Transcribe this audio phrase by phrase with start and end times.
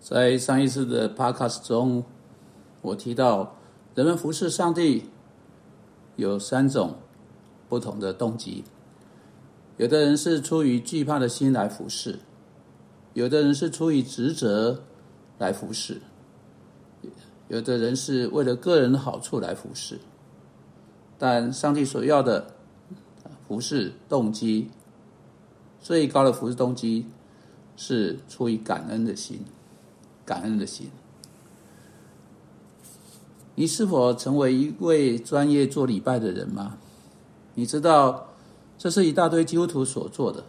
[0.00, 2.04] 在上一次的 podcast 中，
[2.80, 3.56] 我提到
[3.94, 5.10] 人们服侍上帝
[6.16, 6.96] 有三种
[7.68, 8.64] 不同的动机。
[9.76, 12.20] 有的人是出于惧怕的心来服侍，
[13.14, 14.82] 有的人是出于职责
[15.38, 16.00] 来服侍，
[17.48, 19.98] 有的人是为了个人的好处来服侍。
[21.18, 22.54] 但上帝所要的
[23.48, 24.70] 服侍动机，
[25.80, 27.06] 最高的服侍动机
[27.76, 29.40] 是出于感恩的心。
[30.26, 30.90] 感恩的心，
[33.54, 36.76] 你是否成为一位专业做礼拜的人吗？
[37.54, 38.26] 你知道，
[38.76, 40.44] 这是一大堆基督徒所做的，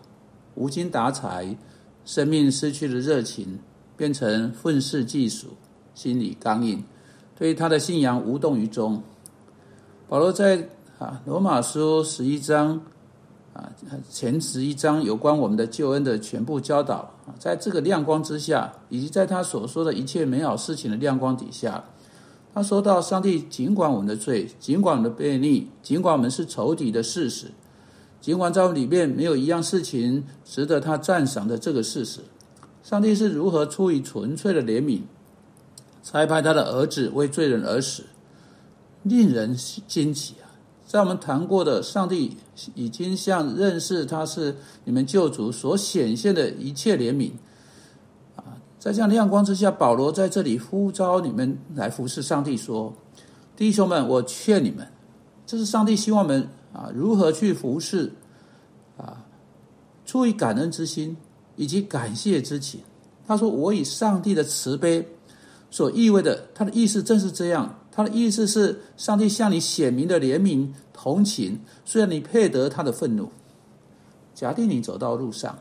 [0.56, 1.56] 无精打采，
[2.04, 3.60] 生命失去了热情，
[3.96, 5.50] 变成愤世嫉俗，
[5.94, 6.84] 心里刚硬，
[7.38, 9.04] 对他的信仰无动于衷。
[10.10, 10.68] 保罗在
[10.98, 12.82] 啊罗马书十一章。
[13.58, 13.72] 啊，
[14.08, 21.84] 前十一章有关我们的救恩的全部教导啊，在这个亮光之下，以及在他所说的一切美好事情的亮光底下，
[22.54, 27.48] 他说到：上帝尽管我们的罪，尽管我们的悖逆，尽管我们是仇敌的事实，
[28.22, 32.20] 尽管在我们里面没有一样事情值得他赞赏的这个事实，
[32.84, 35.02] 上帝是如何出于纯粹的怜悯，
[36.04, 38.04] 差派他的儿子为罪人而死，
[39.02, 39.56] 令人
[39.88, 40.47] 惊奇啊！
[40.88, 42.38] 在我们谈过的，上帝
[42.74, 47.32] 已经向认识他是你们救主所显现的一切怜悯
[48.38, 52.94] 啊，在这样亮光之下，保罗在这里呼召你们来服侍上帝，说
[53.58, 54.88] ：“弟兄们，我劝你们，
[55.46, 58.14] 这是上帝希望我们啊如何去服侍
[58.96, 59.26] 啊，
[60.06, 61.18] 出于感恩之心
[61.58, 62.80] 以及感谢之情。”
[63.28, 65.06] 他说：“我以上帝的慈悲
[65.70, 73.32] 所意味的，他的意思正是这样。”他的意思是，上帝向你显明的怜悯、同情，虽然你配得他的愤怒。
[74.36, 75.58] 假定你走到路上，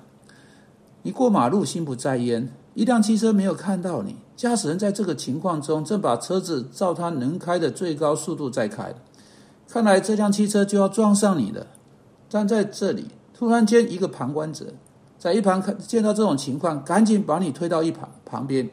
[1.01, 8.95] 你过马路心不在焉，一辆汽车没有看到你，驾驶人在这个情况中正把车子照他能开的最高速度在开，
[9.67, 11.67] 看来这辆汽车就要撞上你了。
[12.29, 14.75] 站在这里，突然间一个旁观者
[15.19, 18.69] 在一旁看见到这种情况，赶紧把你推到一旁旁边，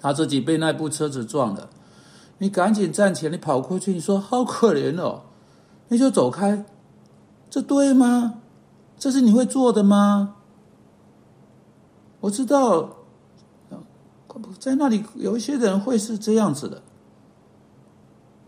[0.00, 1.68] 他自己被那部车子撞了。
[2.44, 5.22] 你赶紧站起来，你跑过去，你说好可怜哦，
[5.88, 6.62] 你就走开，
[7.48, 8.34] 这对吗？
[8.98, 10.36] 这是你会做的吗？
[12.20, 12.96] 我知道，
[14.58, 16.82] 在那里有一些人会是这样子的，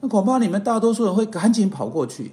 [0.01, 2.33] 那恐怕你们大多数人会赶紧跑过去，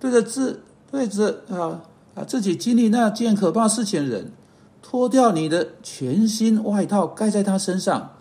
[0.00, 1.82] 对着自对着啊
[2.14, 4.32] 啊自己经历那件可怕事情的人，
[4.80, 8.12] 脱掉你的全新外套盖在他身上，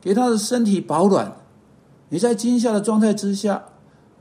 [0.00, 1.36] 给他的身体保暖。
[2.10, 3.64] 你在惊吓的状态之下，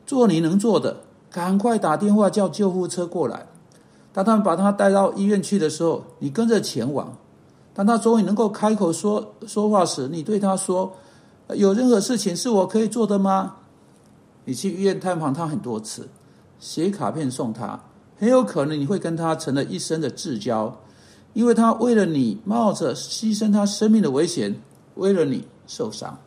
[0.06, 3.48] 做你能做的，赶快打电话叫救护车过来。
[4.14, 7.18] 当他们把他带到医院去的时候，你跟着前往。
[7.74, 10.94] 当他终于能够开口说说话时，你对他说
[11.56, 13.56] ：“有任何事情是我可以做的吗？”
[14.46, 16.10] 你去医院探访他很多次，
[16.60, 17.80] 写卡片送他，
[18.18, 20.76] 很有可能你会跟他成了一生的至交，
[21.34, 24.60] 因为他为了你冒着牺牲他生命的危险，
[24.96, 26.18] 为了你受伤。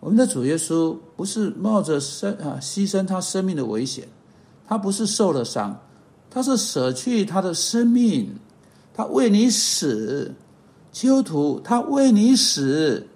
[0.00, 4.08] 我们的主耶稣不是冒着生啊牺牲他生命的危险，
[4.66, 5.78] 他不是受了伤，
[6.30, 8.34] 他是舍去他的生命，
[8.94, 10.34] 他为你死，
[10.90, 13.06] 基督徒他为你死。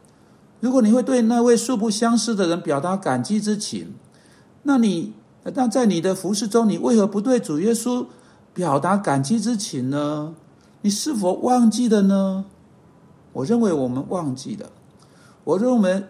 [0.60, 3.94] 如果你会对那位素不相识的人表达感激之情，
[4.64, 8.04] 那你那在你的服饰中，你为何不对主耶稣
[8.52, 10.34] 表达感激之情呢？
[10.82, 12.44] 你是否忘记了呢？
[13.32, 14.70] 我认为我们忘记了，
[15.44, 16.04] 我认为。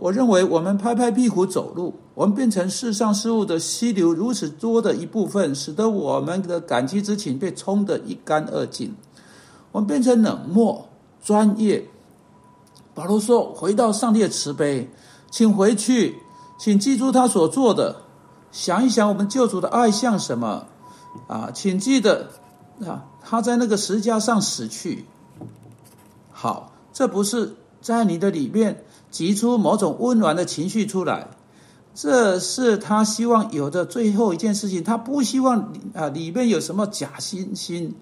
[0.00, 8.94] 我认为，我们拍拍屁股走路，我们变成世上事物的溪流如此多的一部分，使得我们的感激之情被冲得一干二净。
[9.72, 10.88] 我们变成冷漠、
[11.20, 11.84] 专业。
[12.94, 14.88] 保罗说：“回到上帝的慈悲，
[15.32, 16.14] 请回去，
[16.60, 17.96] 请记住他所做的，
[18.52, 20.66] 想一想我们救主的爱像什么
[21.26, 21.50] 啊？
[21.52, 22.28] 请记得
[22.86, 25.06] 啊，他在那个石架上死去。
[26.30, 31.28] 好，这不是在你的里面。”挤出某种温暖的情绪出来，
[31.94, 34.84] 这是他希望有的最后一件事情。
[34.84, 37.92] 他不希望啊里面有什么假惺惺。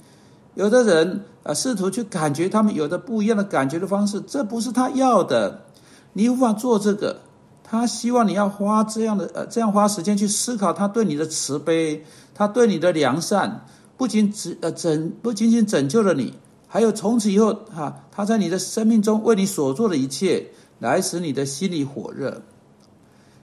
[0.55, 5.63] 有的人啊试图去感觉他们有的不一样的感觉的方式，这不是他要的。
[6.15, 7.21] 你无法做这个。
[7.69, 13.67] 他希望你要花这样的呃这样花时间去思考他对你的慈悲，他对你的良善，
[13.97, 16.33] 不仅只呃拯不仅仅拯救了你，
[16.69, 20.47] 还有从此以后哈他在你的生命中为你所做的一切。
[20.79, 22.43] 来使你的心里火热。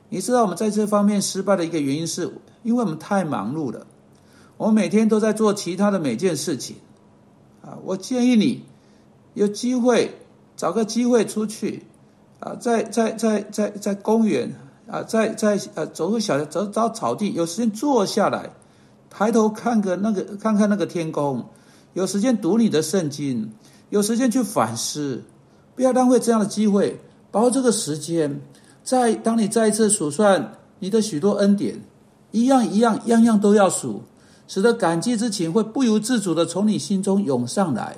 [0.10, 2.32] 你知道我们在这方面失败的一个原因，是
[2.62, 3.88] 因为我们太忙碌了。
[4.58, 6.76] 我们每天都在做其他的每件事情。
[7.64, 8.64] 啊，我建议你
[9.34, 10.12] 有机会
[10.56, 11.84] 找个机会出去，
[12.40, 14.54] 啊，在在在在在公园
[14.86, 18.52] 啊，在在呃走个小走找草地，有时间坐下来，
[19.10, 21.44] 抬头看个那个看看那个天空，
[21.94, 23.52] 有时间读你的圣经，
[23.90, 25.24] 有时间去反思，
[25.76, 27.00] 不要浪费这样的机会，
[27.34, 28.40] 把握这个时间，
[28.84, 31.82] 在当你再一次数算你的许多恩典，
[32.30, 34.04] 一样一样样样都要数。
[34.48, 37.98] 使得感激之情会不由自主的从你心中涌上来，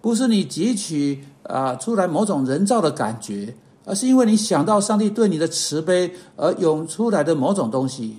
[0.00, 3.52] 不是你汲取啊出来某种人造的感觉，
[3.84, 8.18] 而是因为你想到上帝对你的慈悲而涌出来的某种东西，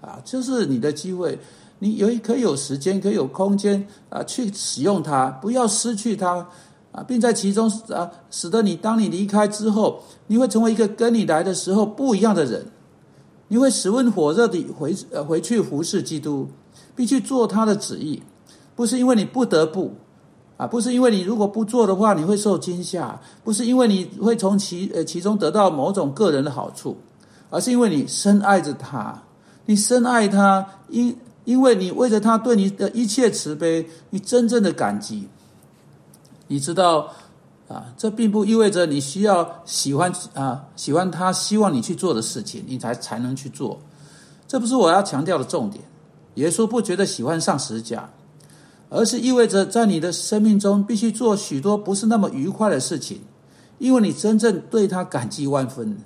[0.00, 1.36] 啊，就是你的机会，
[1.80, 6.46] 你有可以有时间，可以有空间啊去使用它，不要失去它
[6.92, 12.66] 啊，并在其中啊，使得你当你离开之后，你会成为一个跟你来的时候不一样的人，
[13.48, 16.48] 你会十温火热的回呃回去服侍基督。
[16.96, 18.22] 并去做他的旨意，
[18.76, 19.92] 不是因为你不得不，
[20.58, 26.98] 啊，不是因为你如果不做的话你会受惊吓，不是因为你会从其呃其中得到某种个人的好处，
[27.48, 29.22] 而是因为你深爱着他，
[29.64, 35.26] 你深爱他，因因为你为着他对你的一切慈悲，你真正的感激。
[36.50, 37.08] 你知道
[37.68, 43.78] 啊，这并不意味着你需要喜欢啊喜欢他希望你去做的事情，你才才能去做，
[44.48, 45.84] 这不是我要强调的重点。
[46.34, 48.10] 耶稣不觉得喜欢上十架，
[48.88, 53.20] 而是意味着在你的生命中必须做许多不是那么愉快的事情，
[53.78, 55.98] 因为你真正对他感激万分，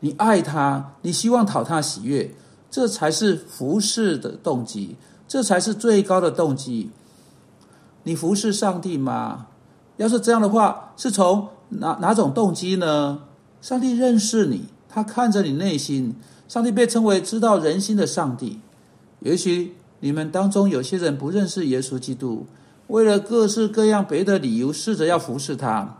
[0.00, 2.34] 你爱他，你希望讨他喜悦，
[2.70, 4.96] 这才是服侍的动机，
[5.26, 6.90] 这才是最高的动机。
[8.02, 9.46] 你服侍上帝吗？
[9.96, 13.20] 要是这样的话，是从哪哪种动机呢？
[13.60, 16.14] 上帝认识你，他看着你内心，
[16.48, 18.60] 上帝被称为知道人心的上帝。
[19.20, 22.46] 也许你们当中有些人不认识耶稣基督，
[22.88, 25.96] 为了各式各样别的理由，试着要服侍他。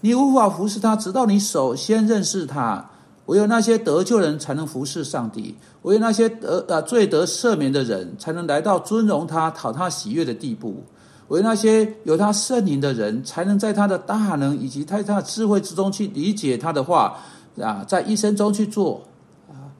[0.00, 2.90] 你无法服侍他，直到你首先认识他。
[3.26, 10.82] 唯有那些得救人才能服侍上帝，唯有那些得呃罪得赦免的人才能来到尊荣他、讨他喜悦的地步。
[11.28, 17.18] 唯有那些有他圣灵的人，才能在他的大能以及在他的智慧之中去理解他的话
[17.60, 19.02] 啊，在一生中去做。
[19.48, 19.72] 啊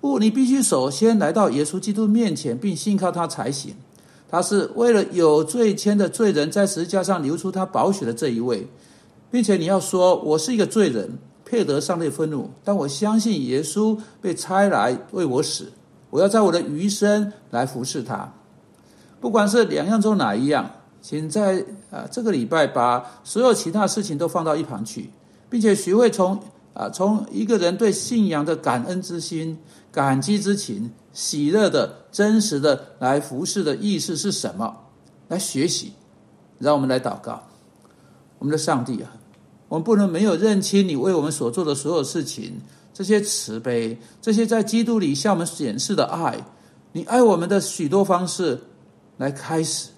[0.00, 3.74] 不，你必须首先来到耶稣基督面前，并信靠他才行。
[4.28, 8.66] 他是为了有罪愆的罪人，在十字架上流出他宝血的这一位，
[9.30, 15.70] 并且你要说：“我是一个罪人，配得上帝愤怒，但我相信耶稣被差来为我死。
[16.10, 18.32] 我要在我的余生来服侍他。”
[19.20, 20.68] 不管是两样中哪一样，
[21.02, 25.10] 请在啊这个礼拜把所有其他事情都放到一旁去，
[25.50, 26.40] 并且学会从
[26.72, 29.58] 啊从一个人对信仰的感恩之心。
[29.92, 34.74] 感激之情、喜乐的、真实的来服侍的意思是什么？
[35.28, 35.92] 来学习，
[36.58, 37.42] 让我们来祷告。
[38.38, 39.12] 我们的上帝啊，
[39.68, 42.58] 我们不能没有认清你为我们所做的所有事情，
[42.94, 46.42] 这些慈悲，这些在基督里向我们显示的爱，
[46.92, 48.58] 你爱我们的许多方式
[49.18, 49.90] 来开始。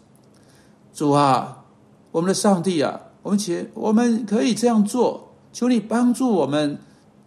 [0.95, 1.65] 主啊，
[2.13, 6.79] 我们的上帝啊，我们且我们可以这样做，求你帮助我们。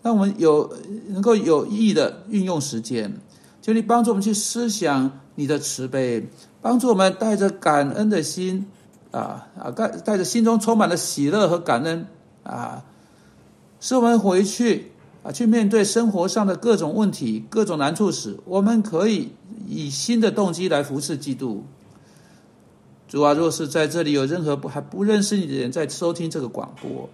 [0.04, 0.72] 让我们有
[1.08, 3.20] 能够有意义的运用时间，
[3.62, 6.30] 求你帮助我们去思想你的慈悲，
[6.62, 8.68] 帮助我们带着感恩的心，
[9.12, 12.06] 啊啊，带带着心中充满了喜乐和感恩
[12.44, 12.86] 啊，
[13.82, 14.92] 使我们回去
[15.24, 19.34] 啊，去面对生活上的各种问题、各种难处时，我们可以
[19.68, 21.66] 以新的动机来服侍基督。
[23.08, 27.10] 主啊，若是在这里有任何不还不认识你的人在收听这个广播，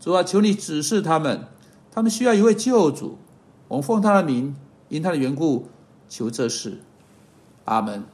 [0.00, 1.46] 主啊，求你指示他们。
[1.92, 3.18] 他们需要一位救主，
[3.66, 4.54] 我们奉他的名，
[4.88, 5.66] 因他的缘故
[6.08, 6.78] 求这事。
[7.64, 8.04] 阿门。